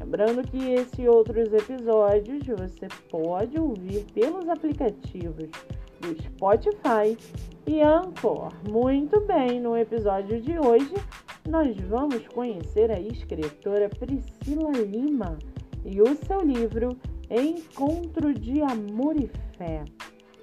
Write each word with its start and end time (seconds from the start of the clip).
Lembrando 0.00 0.42
que 0.48 0.72
esse 0.72 1.02
e 1.02 1.08
outros 1.08 1.52
episódios 1.52 2.46
você 2.46 2.88
pode 3.10 3.58
ouvir 3.58 4.04
pelos 4.12 4.48
aplicativos 4.48 5.50
do 6.00 6.22
Spotify 6.22 7.16
e 7.66 7.80
Anchor. 7.80 8.52
Muito 8.68 9.20
bem, 9.20 9.60
no 9.60 9.76
episódio 9.76 10.40
de 10.40 10.58
hoje 10.58 10.94
nós 11.48 11.76
vamos 11.88 12.26
conhecer 12.28 12.90
a 12.90 13.00
escritora 13.00 13.88
Priscila 13.88 14.72
Lima 14.72 15.38
e 15.84 16.00
o 16.02 16.14
seu 16.26 16.42
livro 16.42 16.96
Encontro 17.30 18.34
de 18.34 18.62
Amor 18.62 19.16
e 19.16 19.30
Fé. 19.56 19.84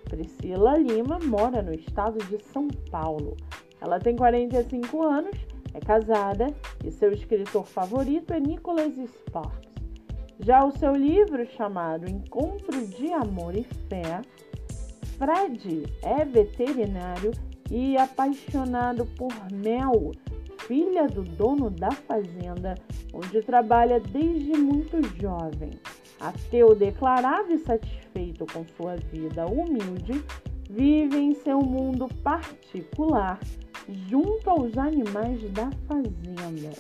Priscila 0.10 0.78
Lima 0.78 1.20
mora 1.24 1.62
no 1.62 1.74
estado 1.74 2.18
de 2.26 2.44
São 2.46 2.68
Paulo. 2.90 3.36
Ela 3.82 4.00
tem 4.00 4.16
45 4.16 5.02
anos 5.02 5.53
é 5.74 5.80
casada 5.80 6.54
e 6.84 6.92
seu 6.92 7.12
escritor 7.12 7.66
favorito 7.66 8.34
é 8.34 8.40
Nicholas 8.40 8.94
Sparks. 8.96 9.74
Já 10.40 10.66
o 10.66 10.72
seu 10.72 10.94
livro, 10.96 11.46
chamado 11.46 12.10
Encontro 12.10 12.86
de 12.88 13.12
Amor 13.12 13.56
e 13.56 13.64
Fé, 13.64 14.22
Fred 15.18 15.84
é 16.02 16.26
veterinário 16.26 17.32
e 17.72 17.96
apaixonado 17.98 19.06
por 19.18 19.32
Mel, 19.52 20.12
filha 20.68 21.08
do 21.08 21.24
dono 21.24 21.70
da 21.70 21.92
fazenda, 21.92 22.76
onde 23.14 23.42
trabalha 23.42 24.00
desde 24.00 24.54
muito 24.58 25.02
jovem. 25.20 25.72
Ateu 26.20 26.76
declarado 26.76 27.54
e 27.54 27.60
satisfeito 27.60 28.46
com 28.52 28.66
sua 28.76 28.96
vida 28.96 29.46
humilde, 29.46 30.24
vive 30.70 31.18
em 31.18 31.34
seu 31.36 31.60
mundo 31.60 32.08
particular 32.24 33.40
junto 34.08 34.50
aos 34.50 34.78
animais 34.78 35.42
da 35.52 35.70
fazenda. 35.88 36.72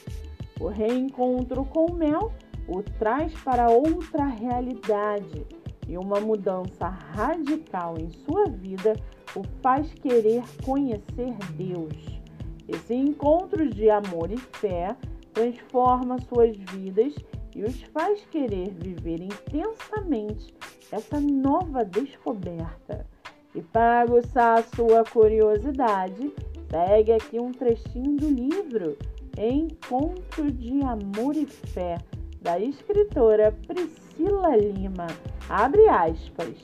O 0.59 0.68
reencontro 0.68 1.66
com 1.66 1.86
o 1.86 1.96
mel 1.96 2.32
o 2.68 2.82
traz 2.82 3.34
para 3.44 3.70
outra 3.70 4.26
realidade 4.26 5.46
e 5.88 5.98
uma 5.98 6.20
mudança 6.20 6.88
radical 6.88 7.96
em 7.98 8.09
sua 8.09 8.46
vida 8.46 8.94
o 9.36 9.44
faz 9.62 9.94
querer 9.96 10.44
conhecer 10.64 11.36
Deus. 11.58 12.22
Esse 12.68 12.94
encontro 12.94 13.70
de 13.70 13.90
amor 13.90 14.31
e 14.31 14.38
fé 14.38 14.96
transforma 15.34 16.18
suas 16.22 16.56
vidas 16.56 17.14
e 17.56 17.64
os 17.64 17.81
faz 17.94 18.26
querer 18.31 18.72
viver 18.72 19.22
intensamente 19.22 20.54
essa 20.92 21.20
nova 21.20 21.84
descoberta. 21.84 23.06
E 23.54 23.62
para 23.62 24.02
aguçar 24.02 24.64
sua 24.76 25.04
curiosidade, 25.04 26.34
Segue 26.73 27.11
aqui 27.11 27.39
um 27.39 27.52
trechinho 27.52 28.16
do 28.16 28.27
livro 28.27 28.97
Encontro 29.38 30.52
de 30.52 30.81
Amor 30.81 31.35
e 31.35 31.45
Fé, 31.45 31.99
da 32.41 32.59
escritora 32.59 33.55
Priscila 33.67 34.57
Lima. 34.57 35.05
Abre 35.47 35.88
aspas. 35.88 36.57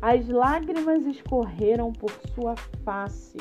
As 0.00 0.28
lágrimas 0.28 1.04
escorreram 1.06 1.92
por 1.92 2.12
sua 2.36 2.54
face 2.84 3.38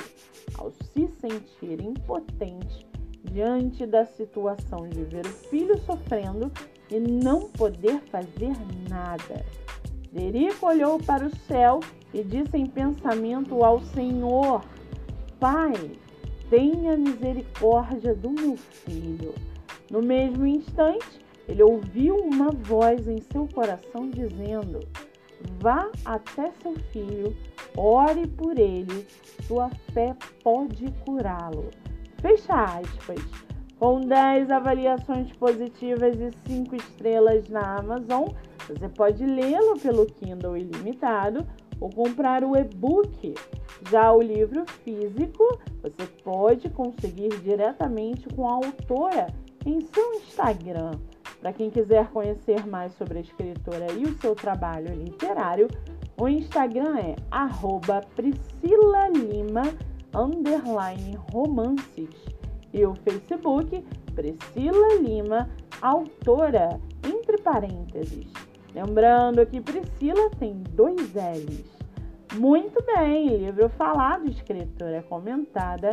ao 0.57 0.71
se 0.71 1.07
sentir 1.21 1.79
impotente 1.83 2.87
diante 3.25 3.85
da 3.85 4.07
situação 4.07 4.89
de 4.89 5.03
ver 5.03 5.27
o 5.27 5.29
filho 5.29 5.77
sofrendo 5.81 6.51
e 6.89 6.99
não 6.99 7.47
poder 7.51 7.99
fazer 8.09 8.55
nada. 8.89 9.45
Derico 10.11 10.65
olhou 10.65 10.97
para 10.97 11.27
o 11.27 11.35
céu 11.45 11.79
e 12.11 12.23
disse 12.23 12.57
em 12.57 12.65
pensamento 12.65 13.63
ao 13.63 13.81
Senhor: 13.81 14.63
Pai, 15.45 15.91
tenha 16.49 16.97
misericórdia 16.97 18.15
do 18.15 18.31
meu 18.31 18.57
filho. 18.57 19.35
No 19.91 20.01
mesmo 20.01 20.43
instante, 20.43 21.19
ele 21.47 21.61
ouviu 21.61 22.15
uma 22.15 22.49
voz 22.49 23.07
em 23.07 23.21
seu 23.31 23.47
coração 23.53 24.09
dizendo: 24.09 24.79
Vá 25.59 25.91
até 26.03 26.51
seu 26.63 26.73
filho, 26.91 27.37
ore 27.77 28.25
por 28.25 28.57
ele, 28.57 29.05
sua 29.43 29.69
fé 29.93 30.15
pode 30.43 30.91
curá-lo. 31.05 31.69
Fecha 32.19 32.79
aspas. 32.79 33.23
Com 33.77 34.01
10 34.01 34.49
avaliações 34.49 35.31
positivas 35.33 36.15
e 36.19 36.31
5 36.47 36.75
estrelas 36.75 37.47
na 37.49 37.77
Amazon, 37.77 38.29
você 38.67 38.89
pode 38.89 39.23
lê-lo 39.23 39.79
pelo 39.79 40.07
Kindle 40.07 40.57
ilimitado 40.57 41.45
ou 41.79 41.89
comprar 41.89 42.43
o 42.43 42.55
e-book 42.55 43.33
já 43.89 44.11
o 44.11 44.21
livro 44.21 44.65
físico 44.83 45.59
você 45.81 46.07
pode 46.23 46.69
conseguir 46.69 47.29
diretamente 47.41 48.27
com 48.29 48.47
a 48.49 48.53
autora 48.53 49.27
em 49.65 49.81
seu 49.81 50.13
Instagram. 50.15 50.91
Para 51.39 51.53
quem 51.53 51.69
quiser 51.69 52.07
conhecer 52.09 52.65
mais 52.65 52.91
sobre 52.93 53.19
a 53.19 53.21
escritora 53.21 53.91
e 53.93 54.03
o 54.03 54.17
seu 54.19 54.33
trabalho 54.33 54.95
literário, 54.95 55.67
o 56.19 56.27
Instagram 56.27 56.97
é 56.97 57.15
@priscila_lima 58.15 59.61
romances 61.31 62.09
e 62.73 62.85
o 62.85 62.95
Facebook 62.95 63.85
Priscila 64.15 64.95
Lima, 65.01 65.49
autora, 65.81 66.79
entre 67.05 67.37
parênteses. 67.37 68.31
Lembrando 68.75 69.45
que 69.45 69.61
Priscila 69.61 70.29
tem 70.37 70.61
dois 70.71 71.13
L's. 71.13 71.63
Muito 72.33 72.83
bem, 72.83 73.37
livro 73.37 73.69
falado, 73.69 74.29
escritora 74.29 75.01
comentada 75.03 75.91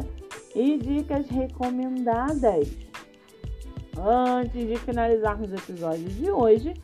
e 0.52 0.76
dicas 0.78 1.28
recomendadas. 1.28 2.76
Antes 3.96 4.66
de 4.66 4.76
finalizarmos 4.78 5.52
o 5.52 5.54
episódio 5.54 6.08
de 6.08 6.28
hoje, 6.32 6.74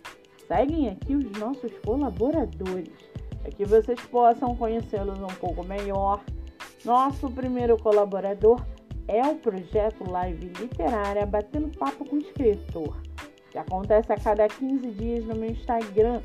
seguem 0.46 0.88
aqui 0.88 1.16
os 1.16 1.32
nossos 1.32 1.72
colaboradores, 1.84 2.92
para 3.42 3.50
que 3.50 3.64
vocês 3.64 3.98
possam 4.02 4.54
conhecê-los 4.54 5.18
um 5.18 5.34
pouco 5.40 5.64
melhor. 5.64 6.20
Nosso 6.84 7.28
primeiro 7.28 7.76
colaborador 7.76 8.64
é 9.08 9.26
o 9.26 9.34
projeto 9.34 10.08
Live 10.08 10.52
Literária 10.60 11.26
Batendo 11.26 11.76
Papo 11.76 12.04
com 12.04 12.14
o 12.14 12.20
Escritor, 12.20 12.96
que 13.58 13.60
acontece 13.60 14.12
a 14.12 14.16
cada 14.16 14.46
15 14.46 14.90
dias 14.92 15.24
no 15.24 15.34
meu 15.34 15.50
Instagram, 15.50 16.22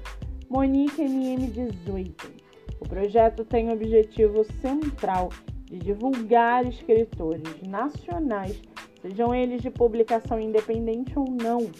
MoniqueMM18. 0.52 2.44
O 2.80 2.88
projeto 2.88 3.44
tem 3.44 3.70
o 3.70 3.74
objetivo 3.74 4.44
central 4.62 5.30
de 5.66 5.80
divulgar 5.80 6.68
escritores 6.68 7.44
nacionais, 7.68 8.62
sejam 9.02 9.34
eles 9.34 9.62
de 9.62 9.72
publicação 9.72 10.40
independente 10.40 11.18
ou 11.18 11.26
não. 11.26 11.72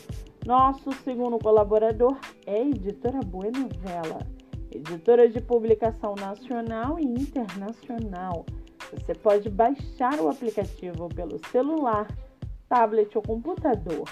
Nosso 0.46 0.92
segundo 1.03 1.38
colaborador 1.38 2.18
é 2.47 2.56
a 2.56 2.66
editora 2.66 3.19
Boa 3.19 3.52
Novela, 3.52 4.25
editora 4.72 5.30
de 5.30 5.40
publicação 5.40 6.16
nacional 6.16 7.00
e 7.00 7.03
internacional. 7.03 8.46
Você 8.92 9.13
pode 9.13 9.50
baixar 9.50 10.19
o 10.19 10.30
aplicativo 10.30 11.08
pelo 11.09 11.40
celular, 11.50 12.08
tablet 12.68 13.16
ou 13.16 13.22
computador. 13.22 14.09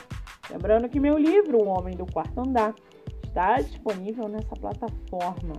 Lembrando 0.49 0.89
que 0.89 0.99
meu 0.99 1.17
livro, 1.17 1.59
O 1.59 1.67
Homem 1.67 1.95
do 1.95 2.05
Quarto 2.05 2.39
Andar, 2.39 2.75
está 3.23 3.55
disponível 3.57 4.27
nessa 4.27 4.55
plataforma. 4.55 5.53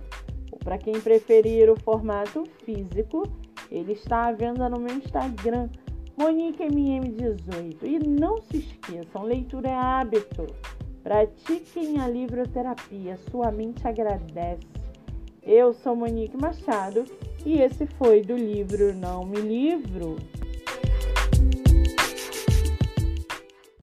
Para 0.63 0.77
quem 0.77 0.93
preferir 0.99 1.69
o 1.69 1.79
formato 1.79 2.43
físico, 2.63 3.23
ele 3.69 3.93
está 3.93 4.27
à 4.27 4.31
venda 4.31 4.69
no 4.69 4.79
meu 4.79 4.95
Instagram, 4.95 5.69
MoniqueMM18. 6.17 7.77
E 7.83 7.99
não 8.07 8.41
se 8.41 8.57
esqueçam, 8.57 9.23
leitura 9.23 9.69
é 9.69 9.75
hábito. 9.75 10.47
Pratiquem 11.03 11.99
a 11.99 12.07
livroterapia, 12.07 13.17
sua 13.29 13.51
mente 13.51 13.85
agradece. 13.85 14.67
Eu 15.41 15.73
sou 15.73 15.95
Monique 15.95 16.37
Machado 16.37 17.03
e 17.45 17.61
esse 17.61 17.85
foi 17.85 18.21
do 18.21 18.35
livro 18.35 18.93
Não 18.95 19.25
Me 19.25 19.41
Livro. 19.41 20.15